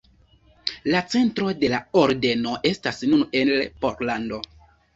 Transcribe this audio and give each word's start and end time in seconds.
La 0.91 1.01
centro 1.15 1.51
de 1.65 1.69
la 1.75 1.81
ordeno 2.05 2.55
estas 2.73 3.05
nun 3.13 3.25
en 3.43 3.55
Pollando. 3.87 4.45